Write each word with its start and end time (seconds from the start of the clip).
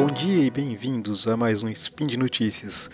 Bom 0.00 0.06
dia 0.06 0.44
e 0.44 0.48
bem-vindos 0.48 1.26
a 1.26 1.36
mais 1.36 1.64
um 1.64 1.68
Spin 1.68 2.06
de 2.06 2.16
Notícias, 2.16 2.88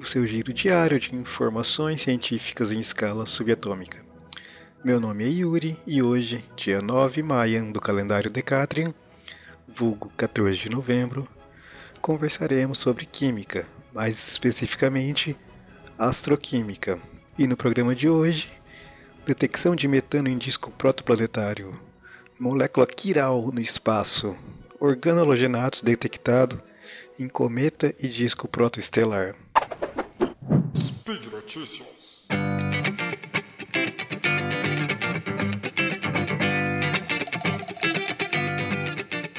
o 0.00 0.06
seu 0.06 0.26
giro 0.26 0.54
diário 0.54 0.98
de 0.98 1.14
informações 1.14 2.00
científicas 2.00 2.72
em 2.72 2.80
escala 2.80 3.26
subatômica. 3.26 4.02
Meu 4.82 4.98
nome 4.98 5.26
é 5.26 5.28
Yuri 5.28 5.78
e 5.86 6.02
hoje, 6.02 6.42
dia 6.56 6.80
9 6.80 7.22
maio 7.22 7.70
do 7.70 7.78
calendário 7.78 8.30
Decatrian, 8.30 8.94
vulgo 9.68 10.10
14 10.16 10.56
de 10.56 10.70
novembro, 10.70 11.28
conversaremos 12.00 12.78
sobre 12.78 13.04
química, 13.04 13.66
mais 13.92 14.16
especificamente 14.16 15.36
astroquímica. 15.98 16.98
E 17.38 17.46
no 17.46 17.54
programa 17.54 17.94
de 17.94 18.08
hoje, 18.08 18.48
detecção 19.26 19.76
de 19.76 19.86
metano 19.86 20.26
em 20.26 20.38
disco 20.38 20.70
protoplanetário, 20.70 21.78
molécula 22.40 22.86
quiral 22.86 23.52
no 23.52 23.60
espaço, 23.60 24.34
organologenatos 24.80 25.82
detectado 25.82 26.62
em 27.18 27.28
cometa 27.28 27.94
e 27.98 28.08
disco 28.08 28.46
protoestelar. 28.46 29.34
Speed 30.76 31.26
Notícias. 31.26 32.26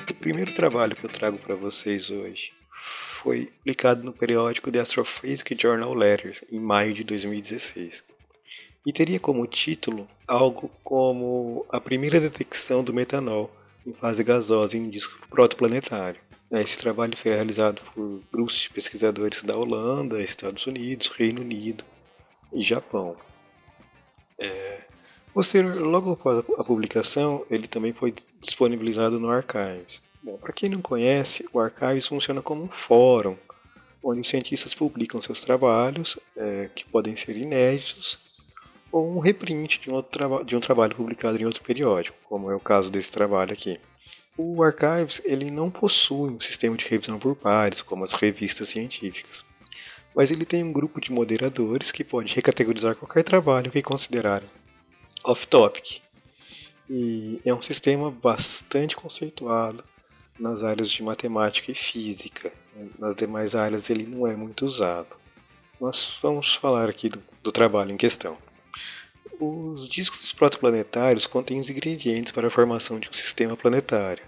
O 0.09 0.13
primeiro 0.19 0.53
trabalho 0.53 0.95
que 0.95 1.05
eu 1.05 1.09
trago 1.09 1.37
para 1.37 1.55
vocês 1.55 2.09
hoje 2.09 2.51
foi 3.21 3.47
publicado 3.59 4.03
no 4.03 4.13
periódico 4.13 4.71
The 4.71 4.79
Astrophysics 4.79 5.57
Journal 5.57 5.93
Letters 5.93 6.43
em 6.51 6.59
maio 6.59 6.93
de 6.93 7.03
2016 7.03 8.03
e 8.85 8.93
teria 8.93 9.19
como 9.19 9.45
título 9.45 10.07
algo 10.27 10.69
como 10.83 11.65
a 11.69 11.79
primeira 11.79 12.19
detecção 12.19 12.83
do 12.83 12.93
metanol 12.93 13.51
em 13.87 13.93
fase 13.93 14.21
gasosa 14.23 14.75
em 14.75 14.81
um 14.81 14.89
disco 14.89 15.17
protoplanetário. 15.29 16.19
Esse 16.51 16.77
trabalho 16.77 17.15
foi 17.15 17.31
realizado 17.33 17.81
por 17.93 18.21
grupos 18.31 18.55
de 18.55 18.69
pesquisadores 18.69 19.43
da 19.43 19.57
Holanda, 19.57 20.21
Estados 20.21 20.65
Unidos, 20.67 21.07
Reino 21.07 21.41
Unido 21.41 21.83
e 22.53 22.61
Japão. 22.61 23.15
É, 24.37 24.81
logo 25.79 26.13
após 26.13 26.39
a 26.57 26.63
publicação, 26.63 27.45
ele 27.49 27.67
também 27.67 27.93
foi 27.93 28.13
disponibilizado 28.39 29.19
no 29.19 29.29
Archives. 29.29 30.01
Para 30.41 30.53
quem 30.53 30.69
não 30.69 30.81
conhece, 30.81 31.47
o 31.53 31.59
Archives 31.59 32.07
funciona 32.07 32.41
como 32.41 32.63
um 32.63 32.67
fórum 32.67 33.37
onde 34.03 34.21
os 34.21 34.29
cientistas 34.29 34.73
publicam 34.73 35.19
seus 35.19 35.41
trabalhos, 35.41 36.17
é, 36.35 36.69
que 36.73 36.85
podem 36.85 37.15
ser 37.15 37.35
inéditos, 37.35 38.26
ou 38.91 39.15
um 39.15 39.19
reprint 39.19 39.79
de 39.79 39.89
um, 39.89 39.93
outro 39.93 40.43
de 40.43 40.55
um 40.55 40.59
trabalho 40.59 40.95
publicado 40.95 41.41
em 41.41 41.45
outro 41.45 41.63
periódico, 41.63 42.17
como 42.23 42.49
é 42.51 42.55
o 42.55 42.59
caso 42.59 42.91
desse 42.91 43.11
trabalho 43.11 43.53
aqui. 43.53 43.79
O 44.37 44.63
Archives 44.63 45.21
ele 45.25 45.49
não 45.49 45.71
possui 45.71 46.31
um 46.31 46.39
sistema 46.39 46.77
de 46.77 46.85
revisão 46.85 47.17
por 47.17 47.35
pares, 47.35 47.81
como 47.81 48.03
as 48.03 48.13
revistas 48.13 48.69
científicas, 48.69 49.43
mas 50.15 50.31
ele 50.31 50.45
tem 50.45 50.63
um 50.63 50.71
grupo 50.71 51.01
de 51.01 51.11
moderadores 51.11 51.91
que 51.91 52.03
pode 52.03 52.33
recategorizar 52.35 52.95
qualquer 52.95 53.23
trabalho 53.23 53.71
que 53.71 53.81
considerarem 53.81 54.47
off-topic. 55.23 56.01
E 56.89 57.41
é 57.43 57.53
um 57.53 57.61
sistema 57.61 58.09
bastante 58.09 58.95
conceituado 58.95 59.83
nas 60.39 60.63
áreas 60.63 60.89
de 60.89 61.03
matemática 61.03 61.71
e 61.71 61.75
física. 61.75 62.51
Nas 62.97 63.15
demais 63.15 63.55
áreas 63.55 63.89
ele 63.89 64.05
não 64.05 64.25
é 64.25 64.35
muito 64.35 64.65
usado. 64.65 65.17
Nós 65.81 66.17
vamos 66.21 66.55
falar 66.55 66.89
aqui 66.89 67.09
do, 67.09 67.21
do 67.43 67.51
trabalho 67.51 67.91
em 67.91 67.97
questão. 67.97 68.37
Os 69.39 69.87
discos 69.87 70.33
protoplanetários 70.33 71.27
contêm 71.27 71.59
os 71.59 71.69
ingredientes 71.69 72.31
para 72.31 72.47
a 72.47 72.51
formação 72.51 72.99
de 72.99 73.07
um 73.07 73.13
sistema 73.13 73.55
planetário. 73.55 74.23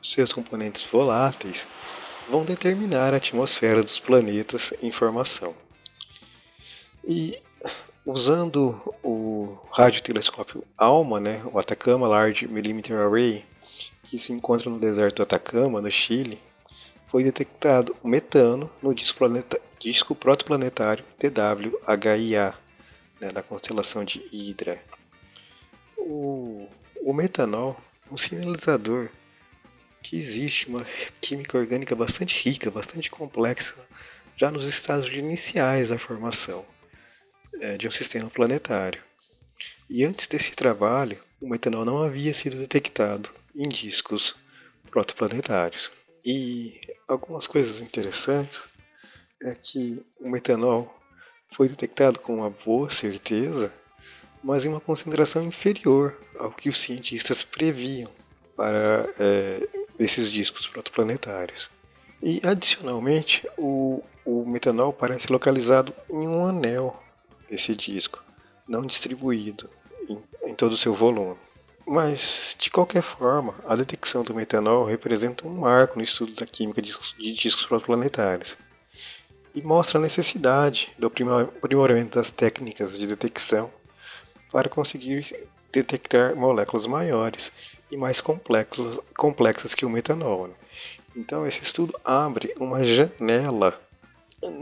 Os 0.00 0.10
seus 0.10 0.32
componentes 0.32 0.82
voláteis 0.82 1.68
vão 2.30 2.44
determinar 2.44 3.12
a 3.12 3.18
atmosfera 3.18 3.82
dos 3.82 4.00
planetas 4.00 4.72
em 4.82 4.90
formação. 4.90 5.54
E 7.06 7.38
usando 8.06 8.80
o 9.02 9.58
radiotelescópio 9.70 10.64
ALMA, 10.78 11.20
né, 11.20 11.42
o 11.52 11.58
Atacama 11.58 12.08
Large 12.08 12.48
Millimeter 12.48 12.98
Array, 12.98 13.44
que 14.04 14.18
se 14.18 14.32
encontra 14.32 14.70
no 14.70 14.78
deserto 14.78 15.16
do 15.16 15.22
Atacama, 15.24 15.82
no 15.82 15.90
Chile, 15.90 16.38
foi 17.08 17.22
detectado 17.22 17.94
o 18.02 18.08
metano 18.08 18.70
no 18.82 18.94
disco, 18.94 19.24
disco 19.78 20.14
protoplanetário 20.14 21.04
TWHIA, 21.18 22.54
né, 23.20 23.30
da 23.30 23.42
constelação 23.42 24.04
de 24.04 24.18
Hydra. 24.32 24.82
O, 25.96 26.68
o 27.02 27.12
metanol 27.12 27.80
é 28.08 28.14
um 28.14 28.18
sinalizador 28.18 29.08
que 30.02 30.16
existe 30.16 30.68
uma 30.68 30.84
química 31.20 31.56
orgânica 31.56 31.96
bastante 31.96 32.48
rica, 32.48 32.70
bastante 32.70 33.10
complexa, 33.10 33.74
já 34.36 34.50
nos 34.50 34.66
estágios 34.66 35.16
iniciais 35.16 35.88
da 35.88 35.98
formação 35.98 36.64
é, 37.60 37.76
de 37.76 37.88
um 37.88 37.90
sistema 37.90 38.28
planetário. 38.28 39.02
E 39.88 40.04
antes 40.04 40.26
desse 40.26 40.52
trabalho, 40.52 41.18
o 41.40 41.48
metanol 41.48 41.84
não 41.84 42.02
havia 42.02 42.34
sido 42.34 42.56
detectado 42.56 43.30
em 43.54 43.68
discos 43.68 44.34
protoplanetários. 44.90 45.90
E 46.24 46.80
algumas 47.06 47.46
coisas 47.46 47.80
interessantes 47.80 48.64
é 49.42 49.54
que 49.54 50.04
o 50.18 50.28
metanol 50.28 50.94
foi 51.56 51.68
detectado 51.68 52.18
com 52.18 52.34
uma 52.34 52.50
boa 52.50 52.90
certeza, 52.90 53.72
mas 54.42 54.64
em 54.64 54.68
uma 54.68 54.80
concentração 54.80 55.42
inferior 55.42 56.16
ao 56.38 56.50
que 56.50 56.68
os 56.68 56.80
cientistas 56.80 57.42
previam 57.42 58.10
para 58.56 59.08
é, 59.18 59.66
esses 59.98 60.30
discos 60.30 60.66
protoplanetários. 60.66 61.70
E 62.22 62.40
adicionalmente, 62.44 63.46
o, 63.56 64.02
o 64.24 64.44
metanol 64.44 64.92
parece 64.92 65.32
localizado 65.32 65.94
em 66.10 66.26
um 66.26 66.46
anel 66.46 67.00
desse 67.48 67.74
disco, 67.76 68.22
não 68.68 68.84
distribuído 68.84 69.70
em, 70.08 70.18
em 70.46 70.54
todo 70.54 70.72
o 70.72 70.78
seu 70.78 70.92
volume. 70.92 71.36
Mas, 71.86 72.56
de 72.58 72.70
qualquer 72.70 73.02
forma, 73.02 73.54
a 73.66 73.76
detecção 73.76 74.22
do 74.22 74.34
metanol 74.34 74.86
representa 74.86 75.46
um 75.46 75.54
marco 75.58 75.98
no 75.98 76.04
estudo 76.04 76.32
da 76.32 76.46
química 76.46 76.80
de 76.80 76.96
discos 77.34 77.66
protoplanetários 77.66 78.56
e 79.54 79.62
mostra 79.62 79.98
a 79.98 80.02
necessidade 80.02 80.92
do 80.98 81.06
aprimoramento 81.06 82.16
das 82.16 82.30
técnicas 82.30 82.98
de 82.98 83.06
detecção 83.06 83.70
para 84.50 84.68
conseguir 84.68 85.24
detectar 85.72 86.34
moléculas 86.34 86.86
maiores 86.86 87.52
e 87.90 87.96
mais 87.96 88.20
complexas, 88.20 88.98
complexas 89.16 89.74
que 89.74 89.86
o 89.86 89.90
metanol. 89.90 90.48
Né? 90.48 90.54
Então, 91.16 91.46
esse 91.46 91.62
estudo 91.62 91.94
abre 92.04 92.52
uma 92.58 92.84
janela 92.84 93.80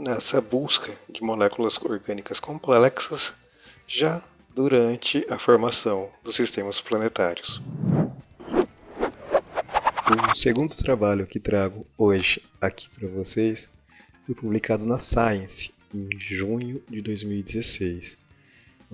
nessa 0.05 0.39
busca 0.39 0.91
de 1.09 1.23
moléculas 1.23 1.77
orgânicas 1.81 2.39
complexas 2.39 3.33
já 3.87 4.21
durante 4.53 5.25
a 5.29 5.39
formação 5.39 6.09
dos 6.23 6.35
sistemas 6.35 6.79
planetários. 6.79 7.59
O 10.31 10.35
segundo 10.35 10.75
trabalho 10.75 11.25
que 11.25 11.39
trago 11.39 11.85
hoje 11.97 12.41
aqui 12.61 12.87
para 12.89 13.07
vocês 13.07 13.69
foi 14.25 14.35
publicado 14.35 14.85
na 14.85 14.99
Science 14.99 15.73
em 15.93 16.09
junho 16.19 16.81
de 16.89 17.01
2016. 17.01 18.17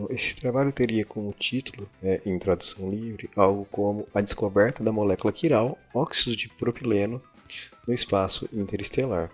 Esse 0.10 0.36
trabalho 0.36 0.72
teria 0.72 1.04
como 1.04 1.34
título, 1.34 1.90
é, 2.02 2.22
em 2.26 2.40
tradução 2.40 2.90
livre, 2.90 3.30
algo 3.36 3.66
como 3.66 4.08
A 4.14 4.22
Descoberta 4.22 4.84
da 4.84 4.94
Molécula 4.94 5.34
Quiral 5.34 5.78
Óxido 5.94 6.36
de 6.36 6.48
Propileno 6.48 7.22
no 7.86 7.94
Espaço 7.94 8.48
Interestelar. 8.54 9.30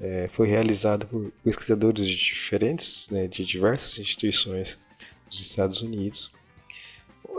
É, 0.00 0.28
foi 0.32 0.46
realizado 0.46 1.06
por 1.06 1.32
pesquisadores 1.42 2.06
de 2.06 2.16
diferentes, 2.16 3.08
né, 3.10 3.26
de 3.26 3.44
diversas 3.44 3.98
instituições 3.98 4.78
dos 5.28 5.40
Estados 5.40 5.82
Unidos. 5.82 6.30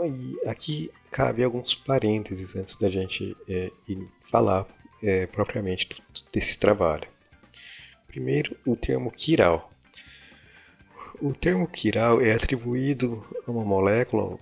E 0.04 0.46
aqui 0.46 0.90
cabe 1.10 1.42
alguns 1.42 1.74
parênteses 1.74 2.54
antes 2.54 2.76
da 2.76 2.90
gente 2.90 3.34
é, 3.48 3.70
falar 4.30 4.66
é, 5.02 5.26
propriamente 5.26 5.88
desse 6.32 6.58
trabalho. 6.58 7.08
Primeiro, 8.16 8.56
o 8.64 8.74
termo 8.74 9.10
quiral. 9.10 9.70
O 11.20 11.34
termo 11.34 11.68
quiral 11.68 12.18
é 12.18 12.32
atribuído 12.32 13.22
a 13.46 13.50
uma 13.50 13.62
molécula, 13.62 14.38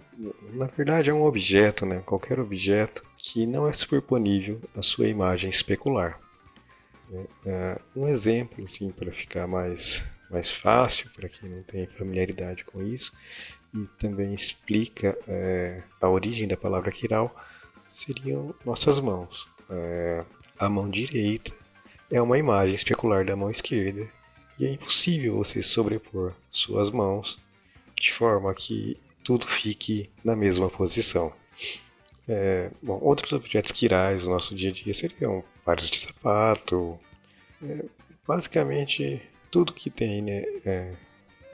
na 0.53 0.67
verdade 0.67 1.11
é 1.11 1.13
um 1.13 1.25
objeto, 1.25 1.85
né? 1.85 2.01
qualquer 2.07 2.39
objeto 2.39 3.05
que 3.19 3.45
não 3.45 3.67
é 3.67 3.73
superponível 3.73 4.61
à 4.77 4.81
sua 4.81 5.09
imagem 5.09 5.51
especular. 5.51 6.21
É, 7.13 7.27
é, 7.47 7.79
um 7.97 8.07
exemplo, 8.07 8.65
assim, 8.65 8.93
para 8.93 9.11
ficar 9.11 9.49
mais, 9.49 10.05
mais 10.31 10.53
fácil 10.53 11.11
para 11.11 11.29
quem 11.29 11.51
não 11.51 11.65
tem 11.65 11.89
familiaridade 11.89 12.63
com 12.63 12.81
isso, 12.81 13.13
e 13.75 13.89
também 13.99 14.33
explica 14.33 15.19
é, 15.27 15.83
a 16.01 16.09
origem 16.09 16.47
da 16.47 16.57
palavra 16.57 16.93
quiral, 16.93 17.35
seriam 17.85 18.55
nossas 18.65 19.01
mãos. 19.01 19.49
É, 19.69 20.25
a 20.57 20.69
mão 20.69 20.89
direita 20.89 21.64
é 22.15 22.23
uma 22.23 22.39
imagem 22.39 22.77
especular 22.77 23.27
da 23.27 23.35
mão 23.35 23.51
esquerda 23.51 24.07
e 24.57 24.65
é 24.65 24.73
impossível 24.73 25.37
você 25.37 25.61
sobrepor 25.61 26.33
suas 26.49 26.89
mãos 26.89 27.41
de 28.01 28.13
forma 28.13 28.55
que 28.55 28.97
tudo 29.25 29.49
fique 29.49 30.09
na 30.23 30.37
mesma 30.37 30.71
posição. 30.71 31.33
É, 32.29 32.71
bom, 32.81 33.01
outros 33.03 33.33
objetos 33.33 33.73
quirais 33.73 34.23
do 34.23 34.31
nosso 34.31 34.55
dia 34.55 34.71
a 34.71 34.73
dia 34.73 34.95
seriam 34.95 35.43
pares 35.65 35.91
de 35.91 35.99
sapato, 35.99 36.97
é, 37.61 37.85
basicamente 38.25 39.21
tudo 39.51 39.73
que 39.73 39.91
tem 39.91 40.23
né, 40.23 40.45
é, 40.65 40.93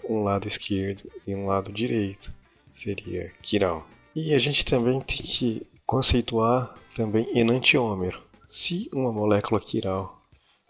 um 0.06 0.22
lado 0.22 0.46
esquerdo 0.46 1.10
e 1.26 1.34
um 1.34 1.46
lado 1.46 1.72
direito 1.72 2.34
seria 2.74 3.32
quiral. 3.40 3.88
E 4.14 4.34
a 4.34 4.38
gente 4.38 4.62
também 4.66 5.00
tem 5.00 5.16
que 5.16 5.66
conceituar 5.86 6.76
também 6.94 7.26
enantiômero. 7.34 8.20
Se 8.50 8.90
uma 8.92 9.10
molécula 9.10 9.58
quiral 9.58 10.19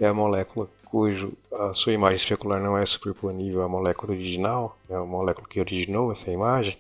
é 0.01 0.07
a 0.07 0.15
molécula 0.15 0.69
cujo 0.85 1.33
a 1.53 1.73
sua 1.73 1.93
imagem 1.93 2.17
especular 2.17 2.61
não 2.61 2.77
é 2.77 2.85
superponível 2.85 3.63
à 3.63 3.69
molécula 3.69 4.13
original, 4.13 4.77
é 4.89 4.95
a 4.97 5.05
molécula 5.05 5.47
que 5.49 5.61
originou 5.61 6.11
essa 6.11 6.33
imagem, 6.33 6.77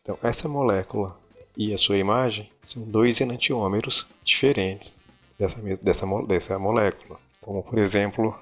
então 0.00 0.18
essa 0.22 0.48
molécula 0.48 1.14
e 1.54 1.74
a 1.74 1.78
sua 1.78 1.98
imagem 1.98 2.50
são 2.64 2.82
dois 2.82 3.20
enantiômeros 3.20 4.06
diferentes 4.24 4.98
dessa, 5.38 5.60
dessa, 5.82 6.06
dessa 6.26 6.58
molécula. 6.58 7.18
Como, 7.40 7.62
por 7.62 7.78
exemplo, 7.78 8.34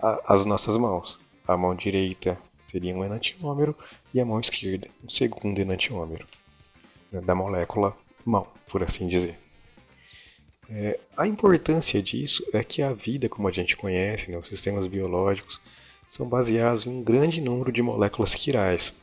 a, 0.00 0.34
as 0.34 0.44
nossas 0.44 0.76
mãos. 0.76 1.18
A 1.46 1.56
mão 1.56 1.74
direita 1.74 2.38
seria 2.66 2.94
um 2.94 3.04
enantiômero 3.04 3.74
e 4.12 4.20
a 4.20 4.24
mão 4.24 4.38
esquerda 4.38 4.88
um 5.02 5.08
segundo 5.08 5.58
enantiômero 5.58 6.26
né, 7.10 7.20
da 7.20 7.34
molécula 7.34 7.96
mão, 8.24 8.46
por 8.68 8.82
assim 8.82 9.06
dizer. 9.06 9.38
É, 10.70 10.98
a 11.16 11.26
importância 11.26 12.02
disso 12.02 12.44
é 12.52 12.62
que 12.62 12.82
a 12.82 12.92
vida, 12.92 13.28
como 13.28 13.48
a 13.48 13.52
gente 13.52 13.76
conhece, 13.76 14.30
né, 14.30 14.36
os 14.36 14.48
sistemas 14.48 14.86
biológicos, 14.86 15.60
são 16.08 16.28
baseados 16.28 16.86
em 16.86 16.90
um 16.90 17.02
grande 17.02 17.40
número 17.40 17.72
de 17.72 17.82
moléculas 17.82 18.34
quirais 18.34 18.94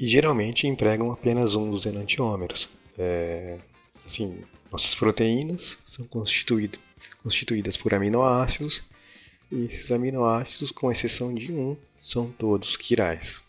e 0.00 0.06
geralmente 0.06 0.66
empregam 0.66 1.10
apenas 1.10 1.54
um 1.54 1.70
dos 1.70 1.86
enantiômeros. 1.86 2.68
É, 2.96 3.58
assim, 4.04 4.44
nossas 4.70 4.94
proteínas 4.94 5.78
são 5.84 6.06
constituídas, 6.06 6.80
constituídas 7.22 7.76
por 7.76 7.94
aminoácidos 7.94 8.82
e 9.50 9.64
esses 9.64 9.90
aminoácidos, 9.90 10.70
com 10.70 10.90
exceção 10.90 11.34
de 11.34 11.52
um, 11.52 11.76
são 12.00 12.30
todos 12.30 12.76
quirais. 12.76 13.42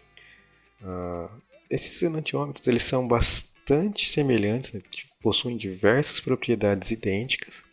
Ah, 0.81 1.29
esses 1.69 2.01
enantiômeros 2.01 2.67
eles 2.67 2.83
são 2.83 3.07
bastante 3.07 4.09
semelhantes, 4.09 4.73
né? 4.73 4.81
Possuem 5.21 5.57
diversas 5.57 6.19
propriedades 6.19 6.91
idênticas, 6.91 7.63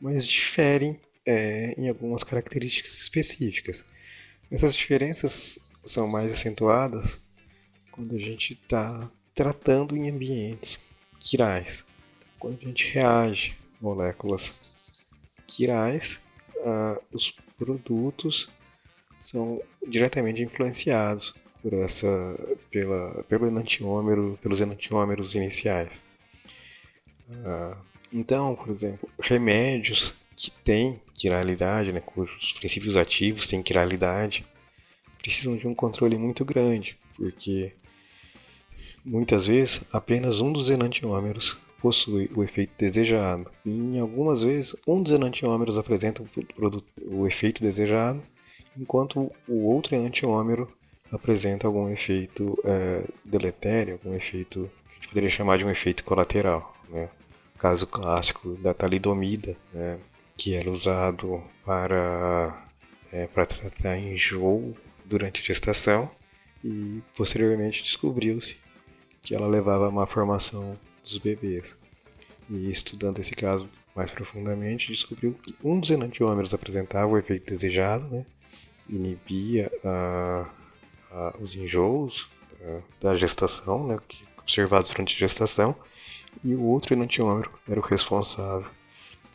mas 0.00 0.26
diferem 0.26 1.00
é, 1.24 1.74
em 1.78 1.88
algumas 1.88 2.24
características 2.24 2.94
específicas. 2.94 3.84
Essas 4.50 4.74
diferenças 4.74 5.58
são 5.84 6.06
mais 6.06 6.30
acentuadas 6.30 7.20
quando 7.90 8.14
a 8.14 8.18
gente 8.18 8.54
está 8.54 9.10
tratando 9.34 9.96
em 9.96 10.10
ambientes 10.10 10.80
quirais. 11.18 11.84
Quando 12.38 12.58
a 12.60 12.64
gente 12.64 12.92
reage 12.92 13.56
moléculas 13.80 14.54
quirais, 15.46 16.20
uh, 16.56 17.00
os 17.12 17.30
produtos 17.56 18.48
são 19.20 19.62
diretamente 19.86 20.42
influenciados 20.42 21.34
por 21.62 21.72
essa, 21.74 22.08
pela, 22.70 23.22
pelo 23.24 23.46
enantiômero, 23.46 24.38
pelos 24.42 24.60
enantiômeros 24.60 25.34
iniciais. 25.34 26.02
Uh, 27.44 27.76
então, 28.12 28.54
por 28.54 28.70
exemplo, 28.70 29.08
remédios 29.20 30.14
que 30.36 30.50
têm 30.50 31.00
quiralidade, 31.14 31.92
né, 31.92 32.00
cujos 32.00 32.52
princípios 32.54 32.96
ativos 32.96 33.46
têm 33.46 33.62
quiralidade, 33.62 34.44
precisam 35.18 35.56
de 35.56 35.66
um 35.66 35.74
controle 35.74 36.16
muito 36.16 36.44
grande, 36.44 36.96
porque 37.16 37.72
Muitas 39.04 39.48
vezes, 39.48 39.80
apenas 39.92 40.40
um 40.40 40.52
dos 40.52 40.70
enantiômeros 40.70 41.56
possui 41.80 42.30
o 42.36 42.44
efeito 42.44 42.72
desejado. 42.78 43.50
E 43.66 43.70
em 43.70 43.98
algumas 43.98 44.44
vezes, 44.44 44.76
um 44.86 45.02
dos 45.02 45.12
enantiômeros 45.12 45.76
apresenta 45.76 46.22
o, 47.10 47.26
efeito 47.26 47.60
desejado, 47.60 48.22
enquanto 48.78 49.32
o 49.48 49.66
outro 49.66 49.96
enantiômero 49.96 50.72
apresenta 51.10 51.66
algum 51.66 51.88
efeito 51.88 52.56
é, 52.64 53.02
deletério, 53.24 53.94
algum 53.94 54.14
efeito 54.14 54.70
que 54.84 54.90
a 54.90 54.94
gente 54.94 55.08
poderia 55.08 55.30
chamar 55.30 55.58
de 55.58 55.64
um 55.64 55.70
efeito 55.70 56.04
colateral. 56.04 56.72
Né? 56.88 57.08
Caso 57.62 57.86
clássico 57.86 58.56
da 58.56 58.74
talidomida, 58.74 59.56
né? 59.72 59.96
que 60.36 60.52
era 60.52 60.68
usado 60.68 61.40
para, 61.64 62.60
é, 63.12 63.28
para 63.28 63.46
tratar 63.46 63.96
enjoo 63.96 64.76
durante 65.04 65.40
a 65.40 65.44
gestação 65.44 66.10
e 66.64 67.00
posteriormente 67.16 67.84
descobriu-se 67.84 68.58
que 69.22 69.32
ela 69.32 69.46
levava 69.46 69.86
a 69.86 69.90
má 69.92 70.04
formação 70.06 70.76
dos 71.04 71.18
bebês. 71.18 71.76
E 72.50 72.68
estudando 72.68 73.20
esse 73.20 73.32
caso 73.32 73.70
mais 73.94 74.10
profundamente, 74.10 74.88
descobriu 74.88 75.32
que 75.32 75.54
um 75.62 75.78
dos 75.78 75.90
enantiômeros 75.90 76.52
apresentava 76.52 77.12
o 77.12 77.16
efeito 77.16 77.48
desejado, 77.48 78.04
né? 78.08 78.26
inibia 78.88 79.70
a, 79.84 80.50
a, 81.12 81.34
os 81.38 81.54
enjoos 81.54 82.28
da, 83.00 83.10
da 83.10 83.16
gestação, 83.16 83.86
né? 83.86 84.00
observados 84.36 84.90
durante 84.90 85.14
a 85.14 85.18
gestação, 85.20 85.76
e 86.44 86.54
o 86.54 86.62
outro 86.64 86.94
enantiômero 86.94 87.50
era 87.68 87.78
o 87.78 87.82
responsável 87.82 88.70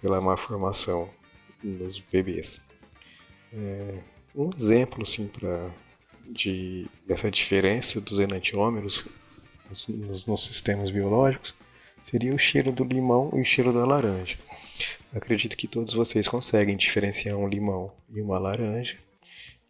pela 0.02 0.22
má 0.22 0.38
formação 0.38 1.10
nos 1.64 2.00
bebês. 2.00 2.62
É, 3.54 4.00
um 4.36 4.50
exemplo 4.56 5.04
assim, 5.04 5.28
pra, 5.28 5.70
de, 6.30 6.88
dessa 7.06 7.32
diferença 7.32 8.00
dos 8.02 8.20
enantiômeros 8.20 9.06
nos, 9.70 10.26
nos 10.26 10.46
sistemas 10.46 10.92
biológicos 10.92 11.56
seria 12.04 12.34
o 12.34 12.40
cheiro 12.40 12.72
do 12.72 12.84
limão 12.84 13.32
e 13.34 13.42
o 13.42 13.46
cheiro 13.46 13.74
da 13.74 13.86
laranja. 13.86 14.38
Acredito 15.14 15.58
que 15.58 15.68
todos 15.68 15.94
vocês 15.94 16.28
conseguem 16.28 16.78
diferenciar 16.78 17.36
um 17.38 17.48
limão 17.48 17.92
e 18.14 18.22
uma 18.22 18.38
laranja 18.38 18.98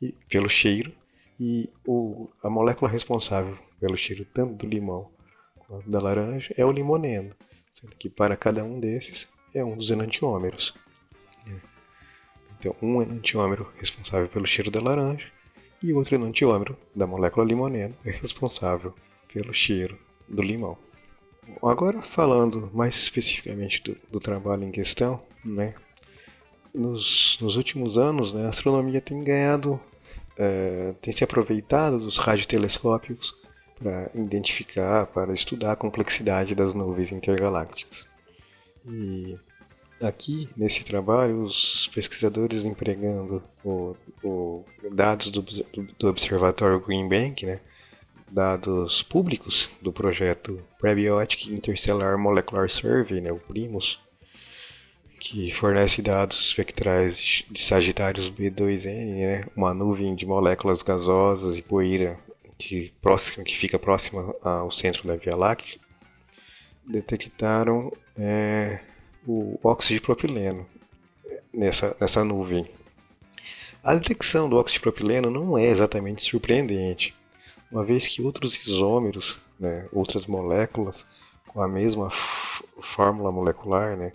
e, 0.01 0.13
pelo 0.29 0.49
cheiro 0.49 0.91
e 1.39 1.69
o, 1.85 2.29
a 2.43 2.49
molécula 2.49 2.89
responsável 2.89 3.57
pelo 3.79 3.95
cheiro 3.95 4.25
tanto 4.33 4.53
do 4.53 4.67
limão 4.67 5.09
da 5.85 5.99
laranja 5.99 6.53
é 6.57 6.65
o 6.65 6.71
limoneno, 6.71 7.35
sendo 7.73 7.95
que 7.95 8.09
para 8.09 8.37
cada 8.37 8.63
um 8.63 8.79
desses 8.79 9.27
é 9.53 9.63
um 9.63 9.75
dos 9.75 9.91
enantiômeros. 9.91 10.73
É. 11.45 11.55
Então, 12.57 12.75
um 12.81 13.01
enantiômero 13.01 13.71
responsável 13.77 14.27
pelo 14.27 14.47
cheiro 14.47 14.71
da 14.71 14.81
laranja 14.81 15.27
e 15.81 15.93
outro 15.93 16.15
enantiômero 16.15 16.77
da 16.95 17.05
molécula 17.05 17.45
limoneno 17.45 17.95
é 18.05 18.11
responsável 18.11 18.93
pelo 19.31 19.53
cheiro 19.53 19.97
do 20.27 20.41
limão. 20.41 20.77
Agora 21.61 22.01
falando 22.01 22.69
mais 22.73 22.95
especificamente 22.95 23.81
do, 23.83 23.97
do 24.11 24.19
trabalho 24.19 24.63
em 24.63 24.71
questão, 24.71 25.21
né? 25.43 25.73
Nos, 26.73 27.37
nos 27.41 27.55
últimos 27.55 27.97
anos, 27.97 28.33
né, 28.33 28.45
a 28.45 28.49
astronomia 28.49 29.01
tem 29.01 29.23
ganhado, 29.23 29.79
é, 30.37 30.93
tem 31.01 31.11
se 31.11 31.23
aproveitado 31.23 31.97
dos 31.97 32.17
radiotelescópios 32.17 33.33
para 33.79 34.09
identificar, 34.15 35.05
para 35.07 35.33
estudar 35.33 35.73
a 35.73 35.75
complexidade 35.75 36.55
das 36.55 36.73
nuvens 36.73 37.11
intergalácticas. 37.11 38.07
E 38.85 39.37
aqui 40.01 40.49
nesse 40.55 40.83
trabalho, 40.83 41.43
os 41.43 41.87
pesquisadores 41.93 42.65
empregando 42.65 43.43
o, 43.63 43.95
o 44.23 44.65
dados 44.93 45.29
do, 45.29 45.41
do, 45.41 46.07
observatório 46.07 46.79
Green 46.79 47.07
Bank, 47.07 47.45
né, 47.45 47.59
dados 48.29 49.03
públicos 49.03 49.69
do 49.81 49.91
projeto 49.91 50.61
Prebiotic 50.79 51.51
Interstellar 51.51 52.17
Molecular 52.17 52.69
Survey, 52.69 53.21
né, 53.21 53.31
o 53.31 53.39
PRIMUS, 53.39 53.99
que 55.19 55.51
fornece 55.51 56.01
dados 56.01 56.39
espectrais 56.39 57.43
de 57.49 57.59
Sagitários 57.59 58.29
B2N, 58.29 59.15
né, 59.15 59.45
uma 59.55 59.73
nuvem 59.73 60.15
de 60.15 60.25
moléculas 60.25 60.83
gasosas 60.83 61.57
e 61.57 61.61
poeira 61.61 62.19
que, 62.57 62.91
próxima, 63.01 63.43
que 63.43 63.55
fica 63.55 63.77
próxima 63.77 64.35
ao 64.41 64.71
centro 64.71 65.07
da 65.07 65.15
Via 65.15 65.35
Láctea, 65.35 65.79
detectaram 66.85 67.91
é, 68.17 68.79
o 69.25 69.59
óxido 69.63 69.99
de 69.99 70.05
propileno 70.05 70.65
nessa, 71.53 71.95
nessa 71.99 72.23
nuvem. 72.23 72.69
A 73.83 73.93
detecção 73.93 74.49
do 74.49 74.57
óxido 74.57 74.79
de 74.79 74.81
propileno 74.81 75.29
não 75.29 75.57
é 75.57 75.67
exatamente 75.67 76.23
surpreendente, 76.23 77.13
uma 77.71 77.83
vez 77.83 78.07
que 78.07 78.21
outros 78.21 78.65
isômeros, 78.65 79.37
né, 79.59 79.87
outras 79.91 80.25
moléculas 80.25 81.05
com 81.47 81.61
a 81.61 81.67
mesma 81.67 82.09
fórmula 82.81 83.31
molecular, 83.31 83.97
né, 83.97 84.13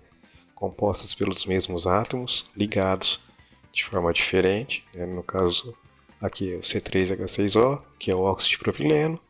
compostas 0.55 1.15
pelos 1.15 1.45
mesmos 1.45 1.87
átomos, 1.87 2.47
ligados 2.57 3.21
de 3.73 3.85
forma 3.85 4.13
diferente, 4.13 4.85
né, 4.95 5.07
no 5.07 5.23
caso 5.23 5.75
aqui 6.23 6.53
é 6.53 6.57
o 6.57 6.61
C3H6O, 6.61 7.83
que 7.99 8.11
é 8.11 8.15
o 8.15 8.21
óxido 8.23 8.51
de 8.51 8.59
propileno, 8.59 9.21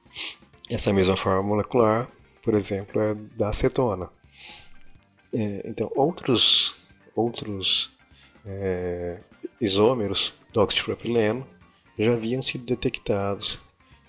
essa 0.71 0.93
mesma 0.93 1.17
forma 1.17 1.43
molecular, 1.43 2.09
por 2.43 2.55
exemplo, 2.55 3.01
é 3.01 3.15
da 3.15 3.49
acetona. 3.49 4.11
É, 5.33 5.63
então, 5.65 5.91
outros, 5.97 6.75
outros 7.17 7.91
é, 8.45 9.19
isômeros 9.61 10.35
do 10.53 10.61
óxido 10.61 10.81
de 10.81 10.85
propileno 10.85 11.47
já 11.99 12.13
haviam 12.13 12.43
sido 12.43 12.65
detectados 12.65 13.59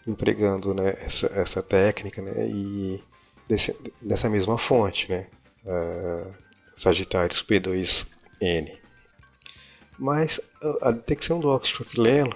empregando 0.05 0.73
né, 0.73 0.97
essa, 1.01 1.27
essa 1.27 1.63
técnica 1.63 2.21
né, 2.21 2.45
e 2.47 3.01
desse, 3.47 3.75
dessa 4.01 4.29
mesma 4.29 4.57
fonte, 4.57 5.09
né? 5.09 5.27
Uh, 5.65 6.33
Sagitários 6.75 7.43
P2N. 7.43 8.77
Mas 9.97 10.41
a 10.81 10.91
detecção 10.91 11.39
do 11.39 11.49
óxido 11.49 11.85
propileno 11.85 12.35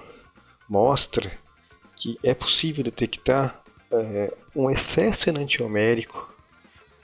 mostra 0.68 1.30
que 1.96 2.18
é 2.22 2.34
possível 2.34 2.84
detectar 2.84 3.62
é, 3.90 4.32
um 4.54 4.70
excesso 4.70 5.28
enantiomérico, 5.28 6.32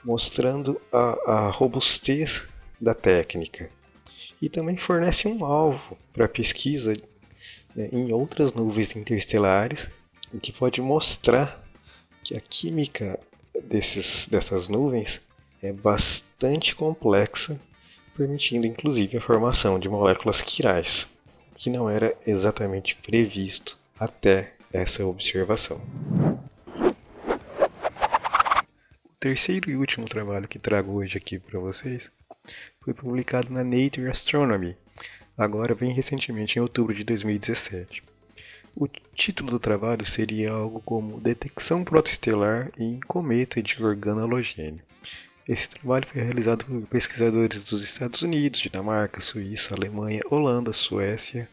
mostrando 0.03 0.79
a, 0.91 1.31
a 1.31 1.49
robustez 1.49 2.47
da 2.79 2.93
técnica. 2.93 3.69
E 4.41 4.49
também 4.49 4.77
fornece 4.77 5.27
um 5.27 5.43
alvo 5.43 5.97
para 6.13 6.27
pesquisa 6.27 6.93
né, 7.75 7.89
em 7.91 8.13
outras 8.13 8.53
nuvens 8.53 8.95
interestelares, 8.95 9.89
o 10.33 10.39
que 10.39 10.51
pode 10.51 10.81
mostrar 10.81 11.63
que 12.23 12.35
a 12.35 12.41
química 12.41 13.19
desses, 13.63 14.27
dessas 14.27 14.67
nuvens 14.67 15.21
é 15.61 15.71
bastante 15.71 16.75
complexa, 16.75 17.59
permitindo 18.15 18.65
inclusive 18.65 19.17
a 19.17 19.21
formação 19.21 19.79
de 19.79 19.89
moléculas 19.89 20.41
quirais, 20.41 21.07
que 21.55 21.69
não 21.69 21.89
era 21.89 22.13
exatamente 22.27 22.95
previsto 22.97 23.77
até 23.99 24.53
essa 24.71 25.05
observação. 25.05 25.81
O 29.05 29.17
terceiro 29.19 29.71
e 29.71 29.75
último 29.75 30.07
trabalho 30.07 30.47
que 30.47 30.59
trago 30.59 30.91
hoje 30.91 31.17
aqui 31.17 31.39
para 31.39 31.59
vocês 31.59 32.11
foi 32.81 32.93
publicado 32.93 33.51
na 33.51 33.63
Nature 33.63 34.09
Astronomy, 34.09 34.77
agora 35.35 35.73
bem 35.73 35.91
recentemente, 35.93 36.59
em 36.59 36.61
outubro 36.61 36.93
de 36.93 37.03
2017. 37.03 38.03
O 38.75 38.87
título 39.15 39.51
do 39.51 39.59
trabalho 39.59 40.05
seria 40.05 40.51
algo 40.51 40.81
como 40.81 41.19
Detecção 41.21 41.83
protoestelar 41.83 42.69
em 42.77 42.99
cometa 42.99 43.63
de 43.63 43.81
organologênio. 43.81 44.81
Esse 45.47 45.69
trabalho 45.69 46.07
foi 46.11 46.23
realizado 46.23 46.65
por 46.65 46.81
pesquisadores 46.87 47.65
dos 47.65 47.83
Estados 47.83 48.23
Unidos, 48.23 48.61
Dinamarca, 48.61 49.21
Suíça, 49.21 49.75
Alemanha, 49.75 50.21
Holanda, 50.29 50.73
Suécia 50.73 51.47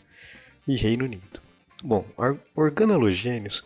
e 0.66 0.76
Reino 0.76 1.04
Unido. 1.04 1.42
Bom, 1.82 2.06
organologênios 2.56 3.62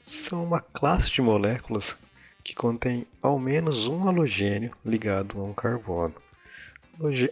são 0.00 0.44
uma 0.44 0.60
classe 0.60 1.10
de 1.10 1.20
moléculas 1.20 1.96
que 2.44 2.54
contém 2.54 3.04
ao 3.20 3.36
menos 3.36 3.88
um 3.88 4.06
halogênio 4.06 4.70
ligado 4.84 5.40
a 5.40 5.44
um 5.44 5.52
carbono. 5.52 6.14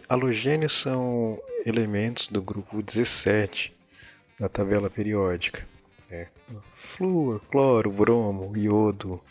Halogênios 0.09 0.73
são 0.73 1.39
elementos 1.65 2.27
do 2.27 2.41
grupo 2.41 2.83
17 2.83 3.73
da 4.37 4.49
tabela 4.49 4.89
periódica. 4.89 5.65
É, 6.09 6.27
flúor, 6.75 7.39
cloro, 7.49 7.89
bromo, 7.89 8.57
iodo, 8.57 9.21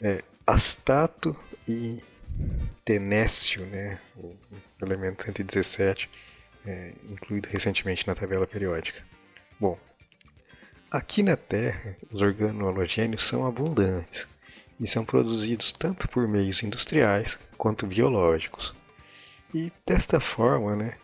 é, 0.00 0.22
astato 0.46 1.36
e 1.66 2.00
tenécio, 2.84 3.64
né, 3.66 3.98
o 4.16 4.34
elemento 4.80 5.24
117, 5.24 6.10
é, 6.66 6.92
incluído 7.10 7.48
recentemente 7.48 8.06
na 8.06 8.14
tabela 8.14 8.46
periódica. 8.46 9.02
Bom, 9.58 9.78
aqui 10.90 11.22
na 11.22 11.36
Terra, 11.36 11.96
os 12.10 12.20
organohalogênios 12.20 13.24
são 13.24 13.46
abundantes 13.46 14.26
e 14.80 14.86
são 14.86 15.04
produzidos 15.04 15.72
tanto 15.72 16.08
por 16.08 16.26
meios 16.26 16.62
industriais 16.62 17.38
quanto 17.56 17.86
biológicos. 17.86 18.74
E 19.54 19.70
desta 19.86 20.18
forma, 20.18 20.74
né, 20.74 20.94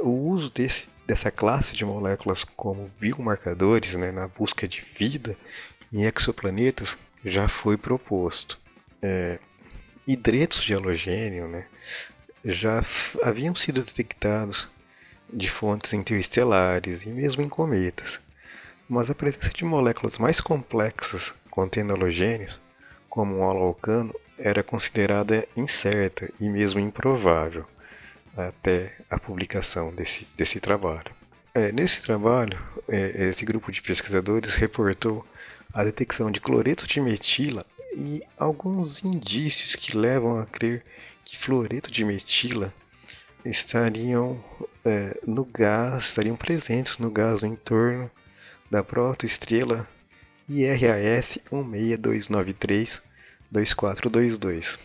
o 0.00 0.10
uso 0.10 0.50
desse, 0.50 0.90
dessa 1.06 1.30
classe 1.30 1.76
de 1.76 1.84
moléculas 1.84 2.44
como 2.44 2.90
biomarcadores 2.98 3.94
né, 3.94 4.10
na 4.10 4.28
busca 4.28 4.66
de 4.66 4.82
vida 4.96 5.36
em 5.92 6.04
exoplanetas 6.04 6.98
já 7.24 7.48
foi 7.48 7.76
proposto. 7.76 8.58
É, 9.00 9.38
hidretos 10.06 10.62
de 10.62 10.74
halogênio 10.74 11.48
né, 11.48 11.66
já 12.44 12.82
haviam 13.22 13.54
sido 13.54 13.82
detectados 13.82 14.68
de 15.32 15.50
fontes 15.50 15.92
interestelares 15.92 17.04
e 17.04 17.08
mesmo 17.08 17.42
em 17.42 17.48
cometas, 17.48 18.20
mas 18.88 19.10
a 19.10 19.14
presença 19.14 19.50
de 19.50 19.64
moléculas 19.64 20.18
mais 20.18 20.40
complexas 20.40 21.34
contendo 21.50 21.92
halogênios, 21.92 22.60
como 23.08 23.36
o 23.36 23.48
haloalcano, 23.48 24.14
era 24.36 24.62
considerada 24.62 25.46
incerta 25.56 26.28
e 26.40 26.48
mesmo 26.48 26.80
improvável 26.80 27.64
até 28.36 28.92
a 29.08 29.18
publicação 29.18 29.94
desse, 29.94 30.26
desse 30.36 30.58
trabalho. 30.58 31.14
É, 31.54 31.70
nesse 31.70 32.02
trabalho, 32.02 32.60
é, 32.88 33.28
esse 33.28 33.44
grupo 33.44 33.70
de 33.70 33.80
pesquisadores 33.80 34.56
reportou 34.56 35.24
a 35.72 35.84
detecção 35.84 36.30
de 36.30 36.40
cloreto 36.40 36.86
de 36.86 37.00
metila 37.00 37.64
e 37.96 38.22
alguns 38.36 39.04
indícios 39.04 39.74
que 39.74 39.96
levam 39.96 40.40
a 40.40 40.46
crer 40.46 40.84
que 41.24 41.38
fluoreto 41.38 41.90
de 41.90 42.04
metila 42.04 42.72
estariam 43.44 44.42
é, 44.84 45.18
no 45.26 45.44
gás, 45.44 46.04
estariam 46.04 46.36
presentes 46.36 46.98
no 46.98 47.10
gás 47.10 47.42
no 47.42 47.48
entorno 47.48 48.10
da 48.70 48.82
protoestrela 48.82 49.88
IRAS 50.48 51.38
16293 51.50 53.02
2422. 53.50 54.78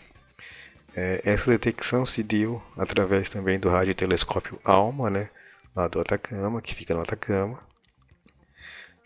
É, 0.94 1.20
essa 1.24 1.50
detecção 1.50 2.04
se 2.04 2.22
deu 2.22 2.62
através 2.76 3.30
também 3.30 3.58
do 3.58 3.68
radiotelescópio 3.68 4.60
ALMA, 4.64 5.10
né, 5.10 5.30
lá 5.74 5.86
do 5.88 6.00
Atacama, 6.00 6.60
que 6.60 6.74
fica 6.74 6.94
no 6.94 7.02
Atacama. 7.02 7.60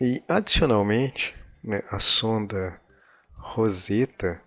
E 0.00 0.22
adicionalmente, 0.28 1.34
né, 1.62 1.82
a 1.90 1.98
sonda 1.98 2.78
Rosetta, 3.44 4.40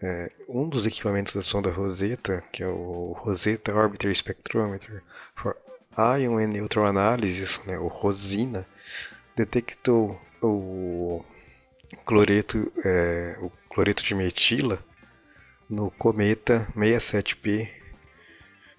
é, 0.00 0.30
um 0.48 0.68
dos 0.68 0.86
equipamentos 0.86 1.34
da 1.34 1.42
sonda 1.42 1.70
Rosetta, 1.70 2.44
que 2.52 2.62
é 2.62 2.68
o 2.68 3.16
Rosetta 3.18 3.74
Orbiter 3.74 4.14
Spectrometer 4.14 5.02
for 5.34 5.56
Ion 5.96 6.38
and 6.38 6.48
Neutron 6.48 6.84
Analysis, 6.86 7.58
né, 7.66 7.78
o 7.78 7.88
ROSINA, 7.88 8.66
detectou 9.34 10.20
o 10.42 11.24
cloreto, 12.04 12.70
é, 12.84 13.38
o 13.40 13.50
cloreto 13.68 14.04
de 14.04 14.14
metila 14.14 14.78
no 15.68 15.90
cometa 15.90 16.68
67P 16.76 17.68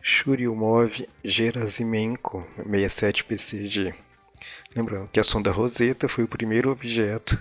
Churyumov-Gerasimenko 0.03 2.43
67PCG. 2.65 3.93
Lembrando 4.75 5.10
que 5.10 5.19
a 5.19 5.24
sonda 5.24 5.51
Rosetta 5.51 6.07
foi 6.07 6.24
o 6.24 6.27
primeiro 6.27 6.71
objeto 6.71 7.39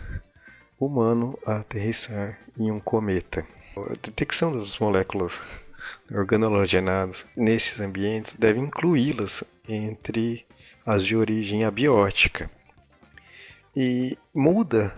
humano 0.80 1.38
a 1.44 1.56
aterrissar 1.56 2.38
em 2.58 2.70
um 2.70 2.80
cometa. 2.80 3.46
A 3.76 3.94
detecção 4.02 4.50
das 4.50 4.78
moléculas 4.78 5.40
organologenadas 6.10 7.26
nesses 7.36 7.78
ambientes 7.80 8.34
deve 8.34 8.58
incluí-las 8.58 9.44
entre 9.68 10.46
as 10.84 11.04
de 11.04 11.14
origem 11.14 11.64
abiótica 11.64 12.50
e 13.76 14.18
muda, 14.34 14.94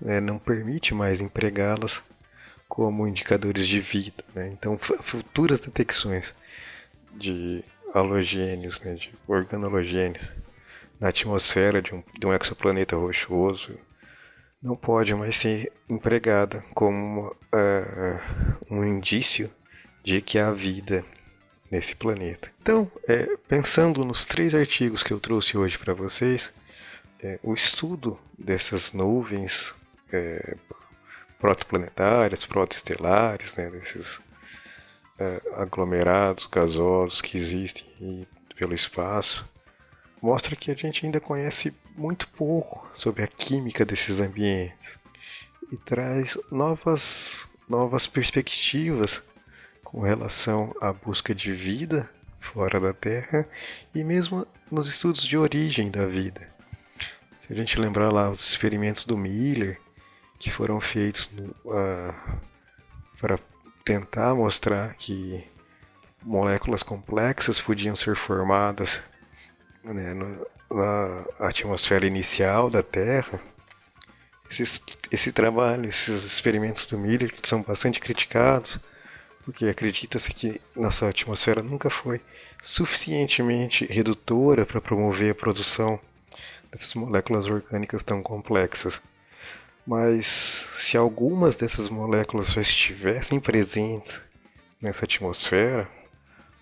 né, 0.00 0.20
não 0.20 0.38
permite 0.38 0.92
mais 0.92 1.20
empregá-las 1.20 2.02
como 2.68 3.06
indicadores 3.06 3.66
de 3.66 3.80
vida. 3.80 4.24
Né? 4.34 4.48
Então, 4.48 4.76
futuras 4.78 5.60
detecções 5.60 6.34
de 7.14 7.64
halogênios, 7.94 8.80
né, 8.80 8.94
de 8.94 9.12
organologênios 9.26 10.28
na 10.98 11.08
atmosfera 11.08 11.80
de 11.80 11.94
um, 11.94 12.02
de 12.18 12.26
um 12.26 12.34
exoplaneta 12.34 12.96
rochoso 12.96 13.78
não 14.62 14.76
pode 14.76 15.14
mais 15.14 15.36
ser 15.36 15.72
empregada 15.88 16.64
como 16.74 17.28
uh, 17.28 18.64
um 18.70 18.84
indício 18.84 19.50
de 20.04 20.20
que 20.20 20.38
há 20.38 20.50
vida 20.50 21.04
nesse 21.70 21.94
planeta. 21.94 22.50
Então, 22.60 22.90
é, 23.06 23.36
pensando 23.48 24.04
nos 24.04 24.24
três 24.24 24.54
artigos 24.54 25.02
que 25.02 25.12
eu 25.12 25.20
trouxe 25.20 25.56
hoje 25.56 25.78
para 25.78 25.94
vocês, 25.94 26.52
é, 27.22 27.38
o 27.42 27.54
estudo 27.54 28.18
dessas 28.36 28.92
nuvens 28.92 29.74
é, 30.12 30.56
protoplanetárias, 31.38 32.44
protoestelares, 32.44 33.54
né, 33.56 33.70
desses 33.70 34.20
é, 35.18 35.40
aglomerados 35.54 36.46
gasosos 36.46 37.20
que 37.22 37.36
existem 37.36 38.26
pelo 38.56 38.74
espaço, 38.74 39.48
mostra 40.20 40.54
que 40.54 40.70
a 40.70 40.74
gente 40.74 41.04
ainda 41.04 41.20
conhece 41.20 41.74
muito 41.96 42.28
pouco 42.28 42.88
sobre 42.94 43.22
a 43.22 43.28
química 43.28 43.84
desses 43.84 44.20
ambientes 44.20 44.98
e 45.72 45.76
traz 45.76 46.36
novas, 46.50 47.46
novas 47.68 48.06
perspectivas 48.06 49.22
com 49.84 50.00
relação 50.00 50.74
à 50.80 50.92
busca 50.92 51.34
de 51.34 51.52
vida 51.52 52.08
fora 52.40 52.80
da 52.80 52.92
Terra 52.92 53.46
e 53.94 54.02
mesmo 54.02 54.46
nos 54.70 54.88
estudos 54.88 55.22
de 55.22 55.36
origem 55.36 55.90
da 55.90 56.06
vida. 56.06 56.48
Se 57.40 57.52
a 57.52 57.56
gente 57.56 57.80
lembrar 57.80 58.12
lá 58.12 58.30
os 58.30 58.50
experimentos 58.50 59.04
do 59.04 59.16
Miller, 59.16 59.80
que 60.38 60.50
foram 60.50 60.80
feitos 60.80 61.30
uh, 61.64 62.14
para 63.20 63.38
tentar 63.84 64.34
mostrar 64.34 64.94
que 64.94 65.44
moléculas 66.22 66.82
complexas 66.82 67.60
podiam 67.60 67.96
ser 67.96 68.16
formadas 68.16 69.02
né, 69.84 70.14
no, 70.14 70.46
na 70.70 71.24
atmosfera 71.46 72.06
inicial 72.06 72.70
da 72.70 72.82
Terra, 72.82 73.40
Esse, 74.50 74.80
esse 75.12 75.32
trabalho, 75.32 75.88
esses 75.88 76.24
experimentos 76.24 76.86
do 76.86 76.98
Miller 76.98 77.32
são 77.42 77.62
bastante 77.62 78.00
criticados, 78.00 78.80
porque 79.44 79.66
acredita-se 79.66 80.32
que 80.34 80.60
nossa 80.74 81.08
atmosfera 81.08 81.62
nunca 81.62 81.88
foi 81.88 82.20
suficientemente 82.62 83.86
redutora 83.86 84.66
para 84.66 84.80
promover 84.80 85.30
a 85.30 85.34
produção 85.34 86.00
dessas 86.70 86.94
moléculas 86.94 87.46
orgânicas 87.46 88.02
tão 88.02 88.22
complexas. 88.22 89.00
Mas 89.86 90.68
se 90.76 90.96
algumas 90.96 91.56
dessas 91.56 91.88
moléculas 91.88 92.52
já 92.52 92.60
estivessem 92.60 93.40
presentes 93.40 94.20
nessa 94.80 95.04
atmosfera, 95.04 95.88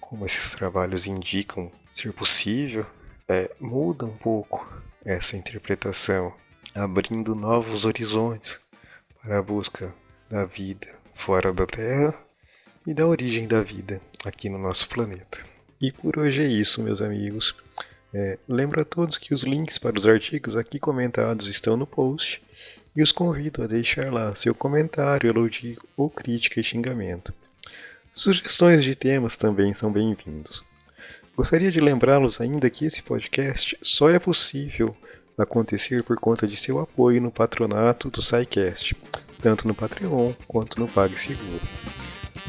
como 0.00 0.24
esses 0.24 0.50
trabalhos 0.52 1.06
indicam 1.06 1.70
ser 1.90 2.12
possível, 2.12 2.86
é, 3.28 3.50
muda 3.60 4.06
um 4.06 4.16
pouco 4.16 4.66
essa 5.04 5.36
interpretação 5.36 6.32
abrindo 6.74 7.34
novos 7.34 7.84
horizontes 7.84 8.58
para 9.22 9.38
a 9.38 9.42
busca 9.42 9.94
da 10.30 10.44
vida 10.44 10.86
fora 11.14 11.52
da 11.52 11.66
Terra 11.66 12.14
e 12.86 12.94
da 12.94 13.06
origem 13.06 13.46
da 13.46 13.60
vida 13.60 14.00
aqui 14.24 14.48
no 14.48 14.58
nosso 14.58 14.88
planeta. 14.88 15.40
E 15.80 15.92
por 15.92 16.18
hoje 16.18 16.42
é 16.42 16.46
isso, 16.46 16.82
meus 16.82 17.02
amigos. 17.02 17.54
É, 18.14 18.38
lembro 18.48 18.80
a 18.80 18.84
todos 18.84 19.18
que 19.18 19.34
os 19.34 19.42
links 19.42 19.76
para 19.76 19.98
os 19.98 20.06
artigos 20.06 20.56
aqui 20.56 20.78
comentados 20.78 21.48
estão 21.48 21.76
no 21.76 21.86
post 21.86 22.42
e 22.96 23.02
os 23.02 23.12
convido 23.12 23.62
a 23.62 23.66
deixar 23.66 24.12
lá 24.12 24.34
seu 24.34 24.54
comentário, 24.54 25.28
elogio 25.28 25.80
ou 25.96 26.08
crítica 26.08 26.60
e 26.60 26.64
xingamento. 26.64 27.34
Sugestões 28.14 28.82
de 28.82 28.94
temas 28.94 29.36
também 29.36 29.74
são 29.74 29.92
bem-vindos. 29.92 30.64
Gostaria 31.38 31.70
de 31.70 31.78
lembrá-los 31.78 32.40
ainda 32.40 32.68
que 32.68 32.84
esse 32.84 33.00
podcast 33.00 33.78
só 33.80 34.10
é 34.10 34.18
possível 34.18 34.92
acontecer 35.38 36.02
por 36.02 36.18
conta 36.18 36.48
de 36.48 36.56
seu 36.56 36.80
apoio 36.80 37.22
no 37.22 37.30
patronato 37.30 38.10
do 38.10 38.20
SciCast, 38.20 38.96
tanto 39.40 39.68
no 39.68 39.72
Patreon 39.72 40.32
quanto 40.48 40.80
no 40.80 40.88
PagSeguro. 40.88 41.60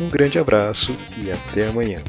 Um 0.01 0.09
grande 0.09 0.39
abraço 0.39 0.91
e 1.23 1.31
até 1.31 1.67
amanhã. 1.67 1.99